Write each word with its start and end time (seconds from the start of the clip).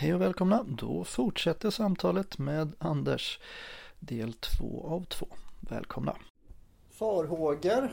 Hej 0.00 0.14
och 0.14 0.20
välkomna. 0.20 0.64
Då 0.68 1.04
fortsätter 1.04 1.70
samtalet 1.70 2.38
med 2.38 2.72
Anders. 2.78 3.40
Del 4.00 4.32
två 4.32 4.86
av 4.88 5.04
två. 5.04 5.26
Välkomna. 5.60 6.16
Farhågor? 6.90 7.92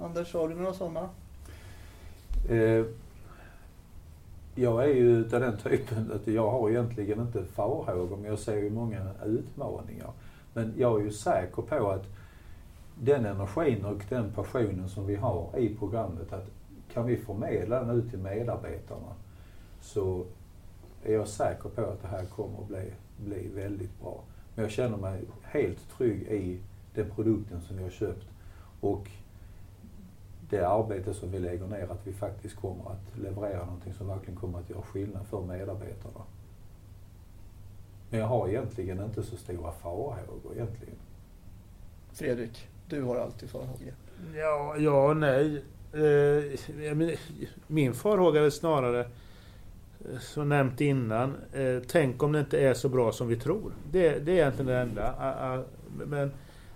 Anders, 0.00 0.34
har 0.34 0.48
du 0.48 0.54
några 0.54 0.74
sådana? 0.74 1.08
Eh, 2.48 2.86
jag 4.54 4.84
är 4.84 4.94
ju 4.94 5.24
av 5.24 5.40
den 5.40 5.58
typen 5.58 6.12
att 6.12 6.26
jag 6.26 6.50
har 6.50 6.70
egentligen 6.70 7.20
inte 7.20 7.44
farhågor 7.44 8.16
men 8.16 8.30
jag 8.30 8.38
ser 8.38 8.56
ju 8.56 8.70
många 8.70 9.10
utmaningar. 9.24 10.10
Men 10.54 10.74
jag 10.76 11.00
är 11.00 11.04
ju 11.04 11.12
säker 11.12 11.62
på 11.62 11.90
att 11.90 12.06
den 13.00 13.26
energin 13.26 13.84
och 13.84 14.02
den 14.08 14.32
passionen 14.32 14.88
som 14.88 15.06
vi 15.06 15.14
har 15.14 15.58
i 15.58 15.76
programmet, 15.76 16.32
att 16.32 16.46
kan 16.92 17.06
vi 17.06 17.16
förmedla 17.16 17.84
den 17.84 17.90
ut 17.90 18.10
till 18.10 18.18
medarbetarna 18.18 19.14
så 19.80 20.26
är 21.04 21.12
jag 21.12 21.28
säker 21.28 21.68
på 21.68 21.82
att 21.82 22.02
det 22.02 22.08
här 22.08 22.24
kommer 22.24 22.58
att 22.62 22.68
bli, 22.68 22.92
bli 23.16 23.48
väldigt 23.54 24.00
bra. 24.00 24.20
Men 24.54 24.62
jag 24.62 24.72
känner 24.72 24.96
mig 24.96 25.20
helt 25.42 25.90
trygg 25.96 26.22
i 26.22 26.60
den 26.94 27.10
produkten 27.10 27.60
som 27.60 27.76
vi 27.76 27.82
har 27.82 27.90
köpt 27.90 28.26
och 28.80 29.10
det 30.50 30.68
arbete 30.68 31.14
som 31.14 31.30
vi 31.30 31.38
lägger 31.38 31.66
ner, 31.66 31.92
att 31.92 32.06
vi 32.06 32.12
faktiskt 32.12 32.56
kommer 32.56 32.90
att 32.90 33.18
leverera 33.18 33.64
någonting 33.64 33.94
som 33.94 34.08
verkligen 34.08 34.40
kommer 34.40 34.58
att 34.58 34.70
göra 34.70 34.82
skillnad 34.82 35.26
för 35.26 35.42
medarbetarna. 35.42 36.24
Men 38.10 38.20
jag 38.20 38.26
har 38.26 38.48
egentligen 38.48 39.04
inte 39.04 39.22
så 39.22 39.36
stora 39.36 39.72
farhågor 39.72 40.52
egentligen. 40.54 40.94
Fredrik, 42.12 42.68
du 42.88 43.02
har 43.02 43.16
alltid 43.16 43.50
farhågor. 43.50 43.94
Ja, 44.34 44.76
ja 44.78 45.08
och 45.08 45.16
nej. 45.16 45.64
Eh, 45.92 47.16
min 47.66 47.94
farhåga 47.94 48.44
är 48.44 48.50
snarare, 48.50 49.06
som 50.20 50.48
nämnt 50.48 50.80
innan, 50.80 51.36
eh, 51.52 51.82
tänk 51.86 52.22
om 52.22 52.32
det 52.32 52.40
inte 52.40 52.60
är 52.60 52.74
så 52.74 52.88
bra 52.88 53.12
som 53.12 53.28
vi 53.28 53.36
tror. 53.36 53.72
Det, 53.90 54.18
det 54.18 54.32
är 54.32 54.36
egentligen 54.36 54.66
det 54.66 54.78
enda. 54.78 55.64
Men 56.06 56.30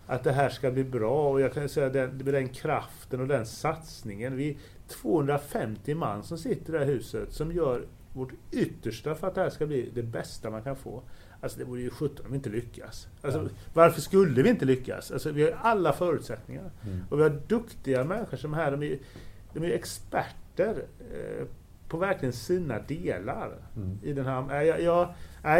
att 0.06 0.24
det 0.24 0.32
här 0.32 0.48
ska 0.48 0.70
bli 0.70 0.84
bra 0.84 1.30
och 1.30 1.40
jag 1.40 1.52
kan 1.52 1.68
säga 1.68 1.88
den, 1.88 2.18
den 2.24 2.48
kraften 2.48 3.20
och 3.20 3.28
den 3.28 3.46
satsningen. 3.46 4.36
Vi 4.36 4.50
är 4.50 4.56
250 4.88 5.94
man 5.94 6.22
som 6.22 6.38
sitter 6.38 6.74
i 6.74 6.78
det 6.78 6.84
här 6.84 6.92
huset 6.92 7.32
som 7.32 7.52
gör 7.52 7.86
vårt 8.12 8.32
yttersta 8.52 9.14
för 9.14 9.26
att 9.26 9.34
det 9.34 9.40
här 9.40 9.50
ska 9.50 9.66
bli 9.66 9.90
det 9.94 10.02
bästa 10.02 10.50
man 10.50 10.62
kan 10.62 10.76
få. 10.76 11.02
Alltså 11.40 11.58
det 11.58 11.64
vore 11.64 11.80
ju 11.80 11.90
sjutton 11.90 12.26
om 12.26 12.32
vi 12.32 12.36
inte 12.36 12.50
lyckas. 12.50 13.08
Alltså, 13.22 13.42
ja. 13.42 13.48
Varför 13.74 14.00
skulle 14.00 14.42
vi 14.42 14.50
inte 14.50 14.64
lyckas? 14.64 15.10
Alltså, 15.10 15.30
vi 15.30 15.42
har 15.42 15.58
alla 15.62 15.92
förutsättningar. 15.92 16.70
Mm. 16.86 17.00
Och 17.10 17.18
vi 17.18 17.22
har 17.22 17.42
duktiga 17.46 18.04
människor 18.04 18.36
som 18.36 18.54
här, 18.54 18.70
de 18.70 18.82
är, 18.82 18.98
de 19.52 19.64
är 19.64 19.70
experter 19.70 20.84
eh, 21.12 21.46
på 21.88 21.96
verkligen 21.96 22.32
sina 22.32 22.78
delar. 22.78 23.52
Mm. 23.76 23.98
I 24.02 24.12
den 24.12 24.26
här, 24.26 24.62
jag, 24.62 24.82
jag, 24.82 25.08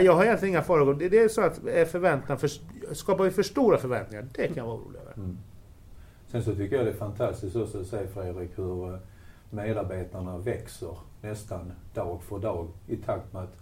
jag, 0.03 0.13
har 0.13 0.25
egentligen 0.25 0.55
inga 0.55 0.63
farhågor. 0.63 0.95
Det, 0.95 1.09
det 1.09 1.19
är 1.19 1.29
så 1.29 1.41
att 1.41 1.67
är 1.67 1.85
förväntan 1.85 2.39
för, 2.39 2.51
skapar 2.95 3.25
vi 3.25 3.31
för 3.31 3.43
stora 3.43 3.79
förväntningar, 3.79 4.27
det 4.33 4.47
kan 4.47 4.57
jag 4.57 4.67
vara 4.67 4.77
orolig 4.77 5.01
över. 5.01 5.13
Mm. 5.17 5.39
Sen 6.29 6.43
så 6.43 6.55
tycker 6.55 6.77
jag 6.77 6.87
det 6.87 6.91
är 6.91 6.97
fantastiskt 6.97 7.57
också 7.57 7.81
att 7.81 7.87
se 7.87 8.07
Fredrik 8.07 8.59
hur 8.59 8.93
eh, 8.93 8.99
medarbetarna 9.51 10.39
växer 10.39 10.99
nästan 11.23 11.73
dag 11.95 12.23
för 12.23 12.39
dag 12.39 12.69
i 12.87 12.97
takt 12.97 13.33
med 13.33 13.43
att 13.43 13.57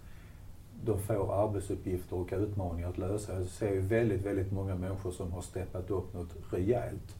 de 0.83 0.99
får 0.99 1.43
arbetsuppgifter 1.43 2.15
och 2.15 2.33
utmaningar 2.33 2.89
att 2.89 2.97
lösa. 2.97 3.33
Jag 3.33 3.45
ser 3.45 3.73
ju 3.73 3.79
väldigt, 3.79 4.25
väldigt 4.25 4.51
många 4.51 4.75
människor 4.75 5.11
som 5.11 5.31
har 5.31 5.41
steppat 5.41 5.89
upp 5.89 6.13
något 6.13 6.35
rejält 6.51 7.15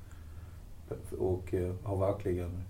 och 1.18 1.54
eh, 1.54 1.76
har 1.84 1.98
verkligen 1.98 2.64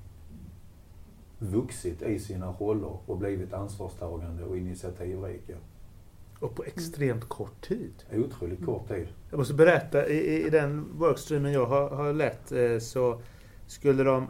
vuxit 1.40 2.02
i 2.02 2.20
sina 2.20 2.52
roller 2.52 2.98
och 3.06 3.18
blivit 3.18 3.54
ansvarstagande 3.54 4.44
och 4.44 4.58
initiativrika. 4.58 5.54
Och 6.40 6.56
på 6.56 6.64
extremt 6.64 7.30
kort 7.30 7.62
tid. 7.68 7.94
Otroligt 8.14 8.66
kort 8.66 8.88
tid. 8.88 9.08
Jag 9.30 9.38
måste 9.38 9.54
berätta, 9.54 10.08
i, 10.08 10.46
i 10.46 10.50
den 10.50 10.86
workstreamen 10.98 11.52
jag 11.52 11.66
har, 11.66 11.90
har 11.90 12.14
lett 12.14 12.52
eh, 12.52 12.80
så 12.80 13.22
skulle 13.68 14.04
de 14.04 14.28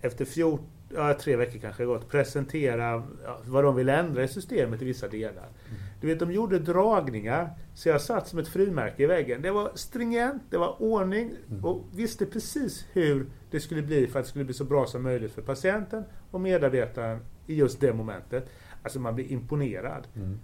efter 0.00 0.24
14, 0.24 0.66
ja, 0.94 1.14
tre 1.14 1.36
veckor 1.36 1.58
kanske 1.58 1.84
gått, 1.84 2.08
presentera 2.08 3.02
vad 3.44 3.64
de 3.64 3.76
vill 3.76 3.88
ändra 3.88 4.24
i 4.24 4.28
systemet 4.28 4.82
i 4.82 4.84
vissa 4.84 5.08
delar. 5.08 5.48
Mm. 5.68 5.80
Du 6.02 6.08
vet, 6.08 6.18
de 6.18 6.32
gjorde 6.32 6.58
dragningar, 6.58 7.50
så 7.74 7.88
jag 7.88 8.00
satt 8.00 8.28
som 8.28 8.38
ett 8.38 8.48
frimärke 8.48 9.02
i 9.02 9.06
väggen. 9.06 9.42
Det 9.42 9.50
var 9.50 9.70
stringent, 9.74 10.42
det 10.50 10.58
var 10.58 10.82
ordning 10.82 11.34
mm. 11.50 11.64
och 11.64 11.84
visste 11.94 12.26
precis 12.26 12.86
hur 12.92 13.26
det 13.50 13.60
skulle 13.60 13.82
bli 13.82 14.06
för 14.06 14.18
att 14.18 14.24
det 14.24 14.28
skulle 14.28 14.44
bli 14.44 14.54
så 14.54 14.64
bra 14.64 14.86
som 14.86 15.02
möjligt 15.02 15.32
för 15.32 15.42
patienten 15.42 16.04
och 16.30 16.40
medarbetaren 16.40 17.18
i 17.46 17.54
just 17.54 17.80
det 17.80 17.92
momentet. 17.92 18.50
Alltså 18.82 19.00
man 19.00 19.14
blir 19.14 19.32
imponerad. 19.32 20.06
Mm. 20.16 20.38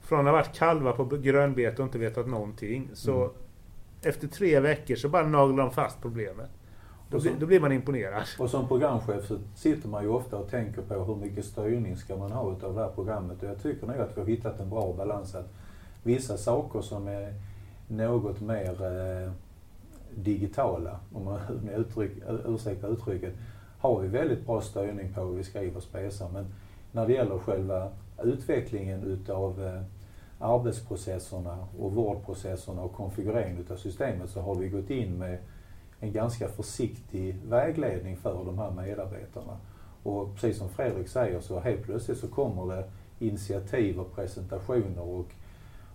Från 0.00 0.18
att 0.18 0.24
ha 0.24 0.32
varit 0.32 0.54
kalvar 0.54 0.92
på 0.92 1.04
grönbete 1.04 1.82
och 1.82 1.86
inte 1.86 1.98
vetat 1.98 2.28
någonting, 2.28 2.90
så 2.92 3.24
mm. 3.24 3.34
efter 4.02 4.28
tre 4.28 4.60
veckor 4.60 4.94
så 4.94 5.08
bara 5.08 5.26
naglar 5.26 5.64
de 5.64 5.70
fast 5.70 6.02
problemet. 6.02 6.50
Då, 7.10 7.20
som, 7.20 7.38
då, 7.38 7.46
blir 7.46 7.60
man 7.60 7.72
imponerad. 7.72 8.22
Och 8.38 8.50
som 8.50 8.68
programchef 8.68 9.26
så 9.26 9.38
sitter 9.54 9.88
man 9.88 10.02
ju 10.02 10.08
ofta 10.08 10.36
och 10.36 10.50
tänker 10.50 10.82
på 10.82 10.94
hur 10.94 11.16
mycket 11.16 11.44
styrning 11.44 11.96
ska 11.96 12.16
man 12.16 12.32
ha 12.32 12.52
utav 12.52 12.74
det 12.74 12.80
här 12.80 12.90
programmet. 12.90 13.42
Och 13.42 13.48
jag 13.48 13.62
tycker 13.62 13.86
nog 13.86 13.96
att 13.96 14.16
vi 14.16 14.20
har 14.20 14.28
hittat 14.28 14.60
en 14.60 14.70
bra 14.70 14.94
balans. 14.96 15.34
Att 15.34 15.48
vissa 16.02 16.36
saker 16.36 16.80
som 16.80 17.08
är 17.08 17.34
något 17.88 18.40
mer 18.40 18.84
eh, 18.84 19.32
digitala, 20.14 21.00
om 21.12 21.24
man 21.24 21.40
uttryck, 21.76 22.12
ursäktar 22.46 22.88
uttrycket, 22.88 23.34
har 23.78 24.00
vi 24.00 24.08
väldigt 24.08 24.46
bra 24.46 24.60
styrning 24.60 25.12
på 25.14 25.20
hur 25.20 25.36
vi 25.36 25.44
skriver 25.44 25.76
och 25.76 25.82
spesar. 25.82 26.28
Men 26.32 26.46
när 26.92 27.06
det 27.06 27.12
gäller 27.12 27.38
själva 27.38 27.88
utvecklingen 28.22 29.02
utav 29.02 29.64
eh, 29.64 29.82
arbetsprocesserna 30.38 31.58
och 31.78 31.92
vårdprocesserna 31.92 32.82
och 32.82 32.92
konfigureringen 32.92 33.58
utav 33.58 33.76
systemet 33.76 34.30
så 34.30 34.40
har 34.40 34.54
vi 34.54 34.68
gått 34.68 34.90
in 34.90 35.18
med 35.18 35.38
en 36.00 36.12
ganska 36.12 36.48
försiktig 36.48 37.36
vägledning 37.48 38.16
för 38.16 38.44
de 38.44 38.58
här 38.58 38.70
medarbetarna. 38.70 39.56
Och 40.02 40.34
precis 40.34 40.58
som 40.58 40.68
Fredrik 40.68 41.08
säger 41.08 41.40
så 41.40 41.60
helt 41.60 41.82
plötsligt 41.82 42.18
så 42.18 42.28
kommer 42.28 42.76
det 42.76 42.84
initiativ 43.18 44.00
och 44.00 44.14
presentationer 44.14 45.02
och, 45.02 45.26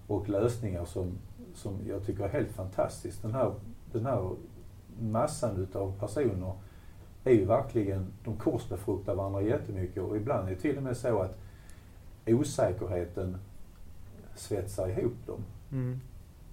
och 0.07 0.29
lösningar 0.29 0.85
som, 0.85 1.17
som 1.55 1.79
jag 1.87 2.05
tycker 2.05 2.23
är 2.23 2.29
helt 2.29 2.51
fantastiskt. 2.51 3.21
Den 3.21 3.33
här, 3.33 3.53
den 3.91 4.05
här 4.05 4.29
massan 4.99 5.57
utav 5.57 5.99
personer 5.99 6.53
är 7.23 7.31
ju 7.31 7.45
verkligen, 7.45 8.07
de 8.23 8.37
korsbefruktar 8.37 9.15
varandra 9.15 9.41
jättemycket 9.41 10.03
och 10.03 10.17
ibland 10.17 10.47
är 10.47 10.51
det 10.51 10.61
till 10.61 10.77
och 10.77 10.83
med 10.83 10.97
så 10.97 11.19
att 11.19 11.37
osäkerheten 12.25 13.37
svetsar 14.35 14.87
ihop 14.87 15.25
dem. 15.25 15.43
Mm. 15.71 15.99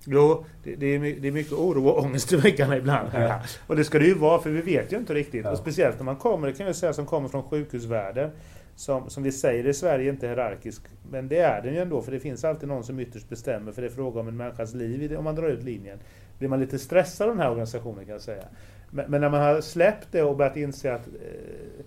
Jo, 0.04 0.44
det, 0.64 0.76
det, 0.76 0.86
är, 0.86 1.20
det 1.20 1.28
är 1.28 1.32
mycket 1.32 1.52
oro 1.52 1.88
och 1.88 2.04
ångest 2.04 2.32
i 2.32 2.36
väggarna 2.36 2.76
ibland. 2.76 3.08
Ja. 3.14 3.40
Och 3.66 3.76
det 3.76 3.84
ska 3.84 3.98
det 3.98 4.06
ju 4.06 4.14
vara, 4.14 4.42
för 4.42 4.50
vi 4.50 4.60
vet 4.60 4.92
ju 4.92 4.96
inte 4.96 5.14
riktigt. 5.14 5.44
Ja. 5.44 5.50
Och 5.50 5.58
speciellt 5.58 5.98
när 5.98 6.04
man 6.04 6.16
kommer, 6.16 6.46
det 6.46 6.52
kan 6.52 6.66
jag 6.66 6.76
säga, 6.76 6.92
som 6.92 7.06
kommer 7.06 7.28
från 7.28 7.42
sjukhusvärlden. 7.42 8.30
Som, 8.76 9.10
som 9.10 9.22
vi 9.22 9.32
säger 9.32 9.66
i 9.66 9.74
Sverige 9.74 10.10
inte 10.10 10.26
hierarkisk, 10.26 10.82
men 11.10 11.28
det 11.28 11.38
är 11.38 11.62
den 11.62 11.74
ju 11.74 11.80
ändå, 11.80 12.02
för 12.02 12.12
det 12.12 12.20
finns 12.20 12.44
alltid 12.44 12.68
någon 12.68 12.84
som 12.84 13.00
ytterst 13.00 13.28
bestämmer, 13.28 13.72
för 13.72 13.82
det 13.82 13.88
är 13.88 13.92
fråga 13.92 14.20
om 14.20 14.28
en 14.28 14.36
människas 14.36 14.74
liv 14.74 15.16
om 15.16 15.24
man 15.24 15.34
drar 15.34 15.48
ut 15.48 15.62
linjen. 15.62 15.98
Blir 16.38 16.48
man 16.48 16.60
lite 16.60 16.78
stressad 16.78 17.28
av 17.28 17.34
den 17.34 17.42
här 17.42 17.50
organisationen 17.50 18.04
kan 18.04 18.12
jag 18.12 18.20
säga. 18.20 18.44
Men, 18.91 19.10
men 19.10 19.20
när 19.20 19.28
man 19.28 19.41
har 19.41 19.60
släppt 19.60 20.08
det 20.10 20.22
och 20.22 20.36
börjat 20.36 20.56
inse 20.56 20.94
att 20.94 21.06
eh, 21.06 21.84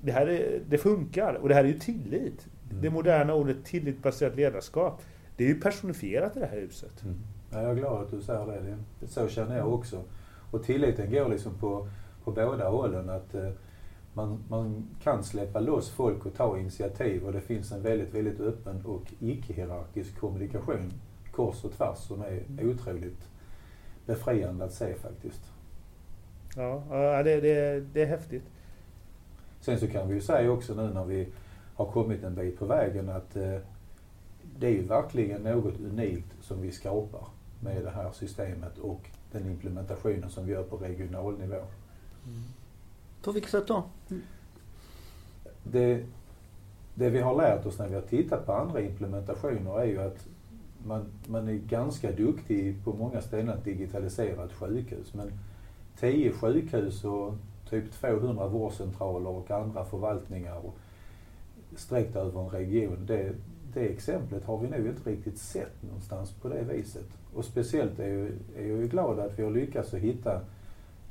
det 0.00 0.12
här 0.12 0.26
är, 0.26 0.60
det 0.68 0.78
funkar, 0.78 1.34
och 1.34 1.48
det 1.48 1.54
här 1.54 1.64
är 1.64 1.68
ju 1.68 1.78
tillit. 1.78 2.46
Mm. 2.70 2.82
Det 2.82 2.90
moderna 2.90 3.34
ordet 3.34 3.64
tillitsbaserat 3.64 4.36
ledarskap, 4.36 5.02
det 5.36 5.44
är 5.44 5.48
ju 5.48 5.60
personifierat 5.60 6.36
i 6.36 6.40
det 6.40 6.46
här 6.46 6.60
huset. 6.60 7.02
Mm. 7.02 7.16
Ja, 7.50 7.62
jag 7.62 7.70
är 7.70 7.74
glad 7.74 8.02
att 8.02 8.10
du 8.10 8.20
säger 8.20 8.46
det. 8.46 8.76
det. 9.00 9.06
Så 9.06 9.28
känner 9.28 9.56
jag 9.56 9.74
också. 9.74 10.02
Och 10.50 10.62
tilliten 10.62 11.10
går 11.10 11.28
liksom 11.28 11.54
på, 11.54 11.88
på 12.24 12.32
båda 12.32 12.68
hållen. 12.68 13.10
Att 13.10 13.34
eh, 13.34 13.50
man, 14.16 14.44
man 14.48 14.88
kan 15.02 15.24
släppa 15.24 15.60
loss 15.60 15.90
folk 15.90 16.26
och 16.26 16.34
ta 16.34 16.58
initiativ 16.58 17.24
och 17.24 17.32
det 17.32 17.40
finns 17.40 17.72
en 17.72 17.82
väldigt, 17.82 18.14
väldigt 18.14 18.40
öppen 18.40 18.86
och 18.86 19.12
icke-hierarkisk 19.20 20.18
kommunikation 20.18 20.92
kors 21.32 21.64
och 21.64 21.72
tvärs 21.72 21.98
som 21.98 22.22
är 22.22 22.42
mm. 22.48 22.70
otroligt 22.70 23.28
befriande 24.06 24.64
att 24.64 24.72
se 24.72 24.94
faktiskt. 24.94 25.42
Ja, 26.56 27.22
det, 27.22 27.40
det, 27.40 27.80
det 27.92 28.02
är 28.02 28.06
häftigt. 28.06 28.44
Sen 29.60 29.78
så 29.78 29.88
kan 29.88 30.08
vi 30.08 30.14
ju 30.14 30.20
säga 30.20 30.50
också 30.50 30.74
nu 30.74 30.94
när 30.94 31.04
vi 31.04 31.28
har 31.74 31.86
kommit 31.86 32.22
en 32.22 32.34
bit 32.34 32.58
på 32.58 32.64
vägen 32.64 33.08
att 33.08 33.36
eh, 33.36 33.58
det 34.58 34.66
är 34.66 34.70
ju 34.70 34.82
verkligen 34.82 35.42
något 35.42 35.80
unikt 35.80 36.34
som 36.40 36.62
vi 36.62 36.72
skapar 36.72 37.28
med 37.60 37.84
det 37.84 37.90
här 37.90 38.12
systemet 38.12 38.78
och 38.78 39.00
den 39.32 39.46
implementationen 39.46 40.30
som 40.30 40.46
vi 40.46 40.52
gör 40.52 40.62
på 40.62 40.76
regional 40.76 41.38
nivå. 41.38 41.54
Mm. 41.54 42.42
På 43.22 43.32
vilket 43.32 43.50
sätt 43.50 43.66
då? 43.66 43.84
Mm. 44.10 44.22
Det, 45.62 46.04
det 46.94 47.10
vi 47.10 47.20
har 47.20 47.36
lärt 47.36 47.66
oss 47.66 47.78
när 47.78 47.88
vi 47.88 47.94
har 47.94 48.02
tittat 48.02 48.46
på 48.46 48.52
andra 48.52 48.80
implementationer 48.80 49.80
är 49.80 49.84
ju 49.84 50.02
att 50.02 50.26
man, 50.86 51.06
man 51.26 51.48
är 51.48 51.54
ganska 51.54 52.12
duktig 52.12 52.84
på 52.84 52.92
många 52.92 53.20
ställen 53.20 53.48
att 53.48 53.64
digitalisera 53.64 54.44
ett 54.44 54.52
sjukhus. 54.52 55.14
Men 55.14 55.32
10 56.00 56.32
sjukhus 56.32 57.04
och 57.04 57.34
typ 57.70 57.92
200 57.92 58.46
vårdcentraler 58.46 59.30
och 59.30 59.50
andra 59.50 59.84
förvaltningar 59.84 60.62
sträckt 61.76 62.16
över 62.16 62.40
en 62.40 62.50
region, 62.50 63.06
det, 63.06 63.32
det 63.76 63.88
exemplet 63.88 64.44
har 64.44 64.58
vi 64.58 64.68
nog 64.68 64.86
inte 64.86 65.10
riktigt 65.10 65.38
sett 65.38 65.82
någonstans 65.82 66.32
på 66.32 66.48
det 66.48 66.62
viset. 66.62 67.06
Och 67.34 67.44
speciellt 67.44 67.98
är, 67.98 68.08
ju, 68.08 68.26
är 68.56 68.68
jag 68.68 68.78
ju 68.78 68.88
glad 68.88 69.18
att 69.18 69.38
vi 69.38 69.42
har 69.42 69.50
lyckats 69.50 69.94
att 69.94 70.00
hitta 70.00 70.40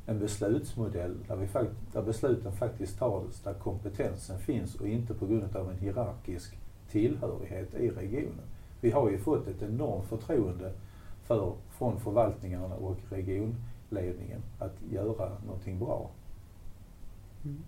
en 0.06 0.20
beslutsmodell 0.20 1.16
där, 1.28 1.36
vi, 1.36 1.48
där 1.94 2.02
besluten 2.02 2.52
faktiskt 2.52 3.00
tas 3.00 3.42
där 3.44 3.54
kompetensen 3.54 4.40
finns 4.40 4.76
och 4.76 4.88
inte 4.88 5.14
på 5.14 5.26
grund 5.26 5.56
av 5.56 5.72
en 5.72 5.78
hierarkisk 5.78 6.58
tillhörighet 6.92 7.74
i 7.74 7.90
regionen. 7.90 8.46
Vi 8.82 8.92
har 8.92 9.10
ju 9.10 9.18
fått 9.18 9.48
ett 9.48 9.62
enormt 9.62 10.08
förtroende 10.08 10.72
för, 11.24 11.54
från 11.70 12.00
förvaltningarna 12.00 12.76
och 12.76 12.98
regionledningen 13.10 14.42
att 14.60 14.76
göra 14.92 15.32
någonting 15.46 15.80
bra. 15.80 16.10
Mm. 17.44 17.64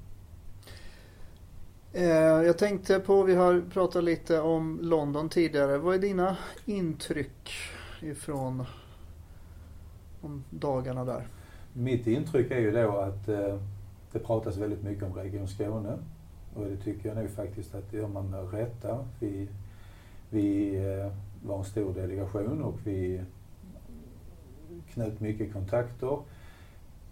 Eh, 1.93 2.05
jag 2.45 2.57
tänkte 2.57 2.99
på, 2.99 3.23
vi 3.23 3.35
har 3.35 3.61
pratat 3.73 4.03
lite 4.03 4.41
om 4.41 4.79
London 4.81 5.29
tidigare. 5.29 5.77
Vad 5.77 5.95
är 5.95 5.99
dina 5.99 6.37
intryck 6.65 7.51
ifrån 8.01 8.63
om 10.21 10.43
dagarna 10.49 11.05
där? 11.05 11.27
Mitt 11.73 12.07
intryck 12.07 12.51
är 12.51 12.59
ju 12.59 12.71
då 12.71 12.97
att 12.97 13.27
eh, 13.27 13.59
det 14.11 14.19
pratas 14.19 14.57
väldigt 14.57 14.83
mycket 14.83 15.03
om 15.03 15.13
Region 15.13 15.47
Skåne. 15.47 15.97
Och 16.53 16.65
det 16.65 16.77
tycker 16.77 17.09
jag 17.09 17.17
nog 17.17 17.29
faktiskt 17.29 17.75
att 17.75 17.91
det 17.91 17.97
gör 17.97 18.07
man 18.07 18.29
med 18.29 18.53
rätta. 18.53 19.05
Vi, 19.19 19.47
vi 20.29 20.75
eh, 20.75 21.11
var 21.47 21.57
en 21.57 21.65
stor 21.65 21.93
delegation 21.93 22.63
och 22.63 22.79
vi 22.83 23.21
knöt 24.93 25.19
mycket 25.19 25.53
kontakter. 25.53 26.19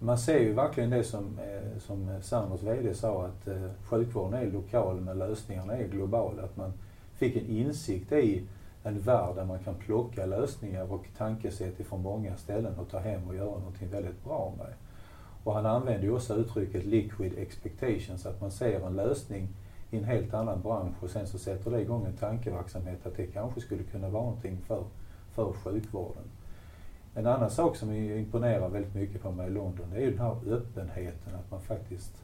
Man 0.06 0.18
ser 0.18 0.40
ju 0.40 0.54
verkligen 0.54 0.90
det 0.90 1.04
som, 1.04 1.40
eh, 1.40 1.80
som 1.80 2.10
Sanders 2.22 2.64
VD 2.64 2.94
sa 2.94 3.26
att 3.26 3.48
eh, 3.48 3.70
sjukvården 3.84 4.34
är 4.34 4.52
lokal 4.52 5.02
men 5.02 5.18
lösningarna 5.18 5.74
är 5.74 5.88
globala. 5.88 6.44
Att 6.44 6.58
man 6.58 6.74
fick 7.16 7.36
en 7.36 7.46
insikt 7.46 8.12
i 8.12 8.44
en 8.84 9.00
värld 9.00 9.36
där 9.36 9.46
man 9.46 9.60
kan 9.60 9.76
plocka 9.76 10.26
lösningar 10.26 10.94
och 10.94 11.06
tankesätt 11.18 11.80
ifrån 11.80 12.02
många 12.02 12.38
ställen 12.38 12.80
och 12.80 12.90
ta 12.90 13.00
hem 13.00 13.28
och 13.28 13.36
göra 13.36 13.60
någonting 13.60 13.90
väldigt 13.90 14.24
bra 14.24 14.54
med. 14.58 14.74
Och 15.44 15.54
han 15.54 15.66
använde 15.66 16.06
ju 16.06 16.14
också 16.14 16.36
uttrycket 16.36 16.86
liquid 16.86 17.38
expectations, 17.38 18.26
att 18.26 18.42
man 18.42 18.52
ser 18.52 18.88
en 18.88 18.96
lösning 18.96 19.48
i 19.92 19.98
en 19.98 20.04
helt 20.04 20.34
annan 20.34 20.62
bransch 20.62 21.04
och 21.04 21.10
sen 21.10 21.28
så 21.28 21.38
sätter 21.38 21.72
det 21.72 21.82
igång 21.82 22.06
en 22.06 22.18
tankeverksamhet 22.18 23.06
att 23.06 23.18
det 23.18 23.28
kanske 23.28 23.62
skulle 23.62 23.84
kunna 23.84 24.10
vara 24.10 24.24
någonting 24.24 24.58
för, 24.68 24.84
för 25.32 25.54
sjukvården. 25.54 26.24
En 27.16 27.28
annan 27.28 27.50
sak 27.50 27.76
som 27.76 27.92
imponerar 27.92 28.70
väldigt 28.70 28.96
mycket 28.96 29.22
på 29.22 29.32
mig 29.32 29.48
i 29.48 29.50
London 29.50 29.90
det 29.92 29.98
är 29.98 30.02
ju 30.02 30.12
den 30.12 30.20
här 30.20 30.36
öppenheten, 30.48 31.36
att 31.36 31.52
man 31.52 31.62
faktiskt 31.62 32.24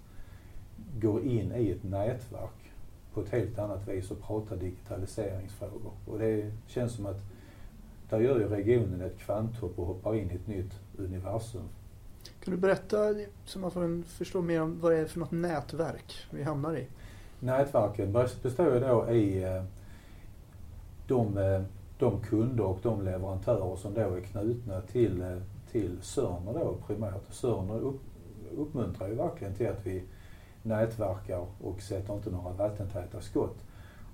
går 0.99 1.23
in 1.23 1.51
i 1.55 1.71
ett 1.71 1.83
nätverk 1.83 2.71
på 3.13 3.21
ett 3.21 3.29
helt 3.29 3.59
annat 3.59 3.87
vis 3.87 4.11
och 4.11 4.21
pratar 4.21 4.55
digitaliseringsfrågor. 4.55 5.91
Och 6.05 6.19
det 6.19 6.51
känns 6.67 6.95
som 6.95 7.05
att 7.05 7.19
där 8.09 8.19
gör 8.19 8.39
ju 8.39 8.47
regionen 8.47 9.01
ett 9.01 9.17
kvanthopp 9.17 9.79
och 9.79 9.85
hoppar 9.85 10.15
in 10.15 10.31
i 10.31 10.35
ett 10.35 10.47
nytt 10.47 10.73
universum. 10.97 11.63
Kan 12.43 12.53
du 12.53 12.59
berätta 12.59 12.97
så 13.45 13.59
man 13.59 13.71
får 13.71 14.03
förstå 14.03 14.41
mer 14.41 14.61
om 14.61 14.79
vad 14.79 14.91
det 14.91 14.97
är 14.97 15.05
för 15.05 15.19
något 15.19 15.31
nätverk 15.31 16.13
vi 16.29 16.43
hamnar 16.43 16.77
i? 16.77 16.87
Nätverken 17.39 18.13
består 18.43 18.73
ju 18.73 18.79
då 18.79 19.11
i 19.11 19.43
eh, 19.43 19.63
de, 21.07 21.37
eh, 21.37 21.61
de 22.01 22.21
kunder 22.21 22.63
och 22.63 22.79
de 22.81 23.01
leverantörer 23.01 23.75
som 23.75 23.93
då 23.93 24.01
är 24.01 24.21
knutna 24.21 24.81
till, 24.81 25.21
eh, 25.21 25.37
till 25.71 25.97
Sörner 26.01 26.53
då 26.53 26.75
primärt. 26.87 27.33
Sörner 27.33 27.79
upp, 27.79 28.01
uppmuntrar 28.57 29.07
ju 29.07 29.15
verkligen 29.15 29.53
till 29.53 29.67
att 29.67 29.85
vi 29.85 30.03
nätverkar 30.63 31.45
och 31.63 31.81
sätter 31.81 32.13
inte 32.13 32.29
några 32.29 32.51
vattentäta 32.51 33.21
skott. 33.21 33.57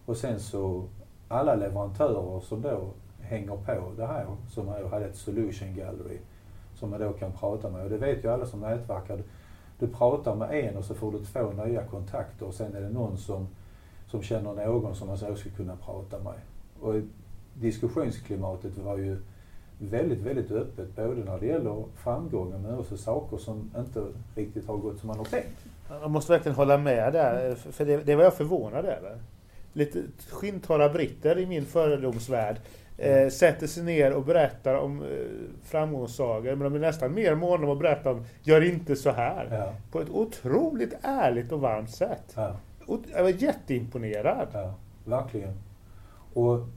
Och 0.06 0.18
sen 0.18 0.40
så 0.40 0.84
alla 1.28 1.56
leverantörer 1.56 2.40
som 2.40 2.62
då 2.62 2.90
hänger 3.22 3.56
på 3.56 3.92
det 3.98 4.06
här, 4.06 4.26
som 4.50 4.68
hade 4.68 5.06
ett 5.06 5.16
solution 5.16 5.76
gallery 5.76 6.18
som 6.76 6.90
man 6.90 7.00
då 7.00 7.14
kan 7.14 7.32
prata 7.32 7.70
med. 7.70 7.84
Och 7.84 7.90
det 7.90 7.98
vet 7.98 8.24
ju 8.24 8.32
alla 8.32 8.46
som 8.46 8.60
nätverkar. 8.60 9.24
Du 9.80 9.88
pratar 9.88 10.36
med 10.36 10.52
en 10.52 10.78
och 10.78 10.86
så 10.86 10.94
får 10.94 11.12
du 11.12 11.26
två 11.26 11.52
nya 11.52 11.84
kontakter 11.84 12.46
och 12.46 12.54
sen 12.54 12.76
är 12.76 12.82
det 12.82 12.90
någon 12.90 13.18
som, 13.18 13.48
som 14.08 14.22
känner 14.22 14.54
någon 14.54 14.96
som 14.96 15.08
man 15.08 15.18
så 15.18 15.36
ska 15.36 15.50
kunna 15.50 15.76
prata 15.76 16.20
med. 16.20 16.40
Och 16.80 16.94
diskussionsklimatet 17.60 18.78
var 18.78 18.98
ju 18.98 19.18
väldigt, 19.80 20.20
väldigt 20.20 20.52
öppet 20.52 20.96
både 20.96 21.24
när 21.24 21.40
det 21.40 21.46
gäller 21.46 21.84
framgången 21.96 22.62
men 22.62 22.78
också 22.78 22.98
saker 22.98 23.38
som 23.38 23.72
inte 23.78 24.04
riktigt 24.36 24.68
har 24.68 24.78
gått 24.78 25.00
som 25.00 25.08
man 25.08 25.18
har 25.18 25.26
tänkt. 25.26 25.66
Jag 25.90 26.12
måste 26.12 26.32
verkligen 26.32 26.56
hålla 26.56 26.78
med 26.78 27.14
där, 27.14 27.56
för 27.56 27.86
det, 27.86 27.98
det 27.98 28.16
var 28.16 28.24
jag 28.24 28.34
förvånad 28.34 28.86
över. 28.86 29.20
Lite 29.74 30.04
skinntorra 30.30 30.90
britter 30.90 31.40
i 31.40 31.46
min 31.46 31.66
fördomsvärld 31.66 32.58
eh, 32.98 33.30
sätter 33.30 33.68
sig 33.68 33.84
ner 33.84 34.14
och 34.14 34.26
berättar 34.26 34.76
om 34.76 35.02
eh, 35.02 35.08
framgångssagor. 35.64 36.56
Men 36.56 36.60
de 36.60 36.76
är 36.76 36.80
nästan 36.80 37.14
mer 37.14 37.36
måna 37.36 37.66
om 37.66 37.72
att 37.72 37.80
berätta 37.80 38.12
om 38.12 38.26
Gör 38.44 38.62
inte 38.62 38.96
så 38.96 39.12
här. 39.12 39.48
Ja. 39.52 39.74
På 39.92 40.02
ett 40.02 40.10
otroligt 40.10 40.94
ärligt 41.02 41.52
och 41.52 41.62
varmt 41.62 41.92
sätt. 41.92 42.34
Ja. 42.36 42.56
Jag 43.16 43.24
var 43.24 43.30
jätteimponerad. 43.30 44.48
Ja, 44.54 44.74
verkligen. 45.06 45.54
Och 46.34 46.68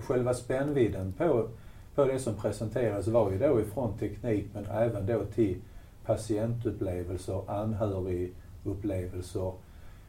själva 0.00 0.34
spännvidden 0.34 1.12
på, 1.12 1.48
på 1.94 2.04
det 2.04 2.18
som 2.18 2.34
presenterades 2.34 3.06
var 3.06 3.30
ju 3.30 3.38
då 3.38 3.60
ifrån 3.60 3.98
teknik 3.98 4.46
men 4.54 4.66
även 4.66 5.06
då 5.06 5.24
till 5.24 5.56
patientupplevelser, 6.04 7.50
anhörigupplevelser. 7.50 9.52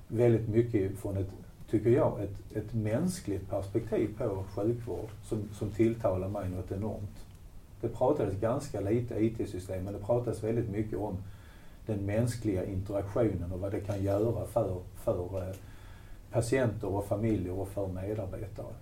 Väldigt 0.08 0.50
mycket 0.50 1.00
från 1.00 1.18
ett 1.18 1.30
tycker 1.70 1.90
jag, 1.90 2.24
ett, 2.24 2.58
ett 2.58 2.74
mänskligt 2.74 3.50
perspektiv 3.50 4.18
på 4.18 4.44
sjukvård 4.56 5.10
som, 5.24 5.50
som 5.54 5.72
tilltalar 5.72 6.28
mig 6.28 6.50
något 6.50 6.72
enormt. 6.72 7.26
Det 7.82 7.88
pratades 7.88 8.40
ganska 8.40 8.82
lite 8.82 9.24
IT-system, 9.24 9.84
men 9.84 9.94
det 9.94 10.00
pratades 10.00 10.44
väldigt 10.44 10.70
mycket 10.70 11.00
om 11.00 11.18
den 11.86 12.06
mänskliga 12.06 12.66
interaktionen 12.66 13.52
och 13.52 13.60
vad 13.60 13.72
det 13.72 13.80
kan 13.80 14.04
göra 14.04 14.46
för, 14.46 14.78
för 15.04 15.48
eh, 15.48 15.56
patienter 16.32 16.88
och 16.88 17.06
familjer 17.06 17.54
och 17.54 17.68
för 17.68 17.88
medarbetare. 17.88 18.74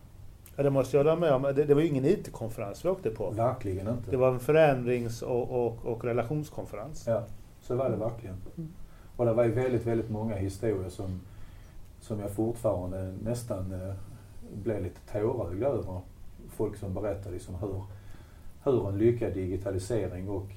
Ja, 0.58 0.64
det 0.64 0.70
måste 0.70 0.98
jag 0.98 1.04
hålla 1.04 1.16
med 1.16 1.34
om. 1.34 1.42
Det, 1.42 1.66
det 1.66 1.74
var 1.74 1.82
ju 1.82 1.88
ingen 1.88 2.06
IT-konferens 2.06 2.86
vi 2.86 2.90
åkte 2.90 3.10
på. 3.10 3.30
Verkligen 3.30 3.88
inte. 3.88 4.12
Det 4.12 4.18
var 4.18 4.32
en 4.32 4.40
förändrings 4.40 5.22
och, 5.22 5.66
och, 5.66 5.86
och 5.86 6.04
relationskonferens. 6.04 7.08
Ja, 7.08 7.24
så 7.62 7.76
var 7.76 7.90
det 7.90 7.96
verkligen. 7.96 8.36
Och 9.16 9.26
det 9.26 9.34
var 9.34 9.44
ju 9.44 9.52
väldigt, 9.52 9.86
väldigt 9.86 10.10
många 10.10 10.36
historier 10.36 10.90
som 10.90 11.20
som 12.08 12.20
jag 12.20 12.32
fortfarande 12.32 13.14
nästan 13.24 13.74
eh, 13.74 13.94
blev 14.64 14.84
lite 14.84 15.00
tårögd 15.12 15.64
över. 15.64 16.02
Folk 16.50 16.78
som 16.78 16.94
berättade 16.94 17.34
liksom 17.34 17.56
hur, 17.56 17.84
hur 18.64 18.90
en 18.90 18.98
lyckad 18.98 19.34
digitalisering 19.34 20.30
och 20.30 20.48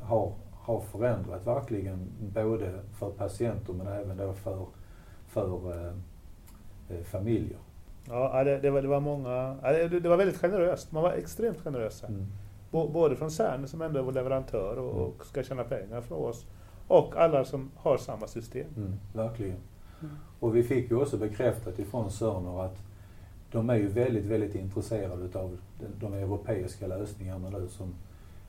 har, 0.00 0.32
har 0.52 0.80
förändrat 0.80 1.46
verkligen 1.46 2.10
både 2.34 2.80
för 2.98 3.10
patienter 3.10 3.72
men 3.72 3.86
även 3.86 4.16
då 4.16 4.32
för, 4.32 4.66
för 5.26 5.72
eh, 5.72 5.92
eh 6.88 7.04
familjer. 7.04 7.58
Ja, 8.10 8.44
det, 8.44 8.58
det, 8.58 8.70
var, 8.70 8.82
det 8.82 8.88
var 8.88 9.00
många... 9.00 9.56
Det, 10.02 10.08
var 10.08 10.16
väldigt 10.16 10.40
generöst. 10.40 10.92
Man 10.92 11.02
var 11.02 11.12
extremt 11.12 11.60
generösa. 11.60 12.06
Mm. 12.06 12.26
Både 12.70 13.16
från 13.16 13.30
CERN 13.30 13.68
som 13.68 13.82
ändå 13.82 13.98
är 13.98 14.02
vår 14.02 14.12
leverantör 14.12 14.76
och, 14.78 14.92
mm. 14.92 15.02
och, 15.02 15.26
ska 15.26 15.42
tjäna 15.42 15.64
pengar 15.64 16.00
från 16.00 16.18
oss 16.18 16.46
och 16.88 17.16
alla 17.16 17.44
som 17.44 17.70
har 17.76 17.96
samma 17.96 18.26
system. 18.26 18.66
Mm, 18.76 18.92
verkligen. 19.12 19.56
Mm. 20.00 20.14
Och 20.40 20.56
vi 20.56 20.62
fick 20.62 20.90
ju 20.90 20.96
också 20.96 21.16
bekräftat 21.16 21.78
ifrån 21.78 22.10
Sörner 22.10 22.64
att 22.64 22.76
de 23.52 23.70
är 23.70 23.76
ju 23.76 23.88
väldigt, 23.88 24.24
väldigt 24.24 24.54
intresserade 24.54 25.24
utav 25.24 25.58
de, 25.80 25.86
de 26.06 26.14
europeiska 26.14 26.86
lösningarna 26.86 27.50
nu 27.50 27.68
som, 27.68 27.94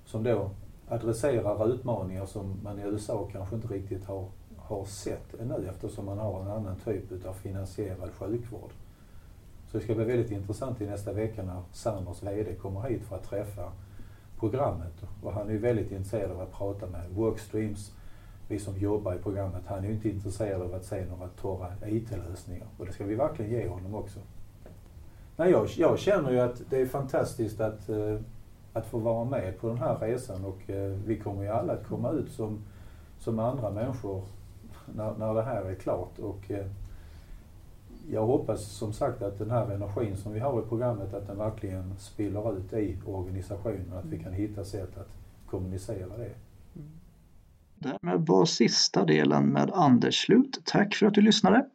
som 0.06 0.24
då 0.24 0.50
adresserar 0.90 1.74
utmaningar 1.74 2.26
som 2.26 2.60
man 2.64 2.80
i 2.80 2.84
USA 2.84 3.30
kanske 3.32 3.56
inte 3.56 3.68
riktigt 3.68 4.06
har, 4.06 4.26
har 4.58 4.86
sett 4.86 5.34
ännu 5.40 5.68
eftersom 5.70 6.06
man 6.06 6.18
har 6.18 6.42
en 6.42 6.52
annan 6.52 6.76
typ 6.76 7.12
utav 7.12 7.34
finansierad 7.34 8.10
sjukvård. 8.20 8.72
Så 9.72 9.78
det 9.78 9.84
ska 9.84 9.96
bli 9.96 10.06
väldigt 10.06 10.32
intressant 10.32 10.82
i 10.82 10.86
nästa 10.86 11.14
vecka 11.14 11.44
när 11.44 11.62
Sanders 11.72 12.24
VD 12.24 12.56
kommer 12.56 12.82
hit 12.82 13.04
för 13.04 13.16
att 13.16 13.24
träffa 13.24 13.72
programmet. 14.40 14.94
Och 15.24 15.34
han 15.34 15.48
är 15.48 15.52
ju 15.52 15.58
väldigt 15.58 15.92
intresserad 15.92 16.32
av 16.32 16.42
att 16.42 16.54
prata 16.54 16.88
med 16.88 17.02
Workstreams, 17.10 17.92
vi 18.48 18.60
som 18.60 18.78
jobbar 18.78 19.16
i 19.16 19.18
programmet, 19.18 19.64
han 19.66 19.80
är 19.80 19.88
ju 19.88 19.94
inte 19.94 20.10
intresserad 20.10 20.62
av 20.62 20.74
att 20.74 20.86
se 20.86 21.06
några 21.06 21.28
torra 21.28 21.68
IT-lösningar. 21.86 22.68
Och 22.78 22.86
det 22.86 22.92
ska 22.92 23.06
vi 23.06 23.16
verkligen 23.16 23.52
ge 23.52 23.68
honom 23.68 23.96
också. 23.96 24.20
Nej, 25.36 25.52
jag, 25.52 25.68
jag 25.68 26.00
känner 26.00 26.32
ju 26.32 26.40
att 26.40 26.62
det 26.70 26.82
är 26.82 26.86
fantastiskt 26.86 27.62
att, 27.62 27.90
eh, 27.90 28.16
att 28.74 28.86
få 28.86 28.98
vara 28.98 29.26
med 29.26 29.60
på 29.60 29.68
den 29.68 29.78
här 29.78 29.98
resan 30.00 30.46
och 30.46 30.70
eh, 30.70 30.92
vi 31.06 31.20
kommer 31.20 31.44
ju 31.44 31.50
alla 31.50 31.74
att 31.74 31.88
komma 31.88 32.12
ut 32.12 32.32
som, 32.32 32.60
som 33.20 33.40
andra 33.40 33.72
människor 33.72 34.24
när, 34.96 35.14
när 35.18 35.34
det 35.34 35.42
här 35.42 35.66
är 35.66 35.76
klart. 35.76 36.20
Och, 36.20 36.52
eh, 36.52 36.66
jag 38.08 38.26
hoppas 38.26 38.64
som 38.64 38.94
sagt 38.94 39.22
att 39.22 39.40
den 39.40 39.52
här 39.52 39.72
energin 39.72 40.18
som 40.18 40.34
vi 40.34 40.40
har 40.40 40.60
i 40.60 40.66
programmet, 40.70 41.14
att 41.14 41.28
den 41.28 41.38
verkligen 41.38 41.94
spiller 41.98 42.58
ut 42.58 42.74
i 42.74 42.98
organisationen, 43.06 43.94
att 43.94 44.06
vi 44.06 44.20
kan 44.20 44.34
hitta 44.34 44.64
sätt 44.64 44.98
att 44.98 45.10
kommunicera 45.46 46.18
det. 46.18 46.34
Mm. 46.76 46.90
Därmed 47.76 48.28
var 48.28 48.46
sista 48.46 49.06
delen 49.06 49.46
med 49.46 49.72
Anders 49.74 50.16
slut. 50.26 50.62
Tack 50.66 50.96
för 50.96 51.06
att 51.06 51.14
du 51.14 51.22
lyssnade. 51.22 51.66